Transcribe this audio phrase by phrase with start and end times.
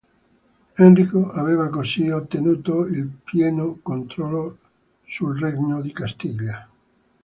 [0.77, 4.57] Enrico aveva così ottenuto il pieno controllo
[5.05, 6.67] sul regno di Castiglia.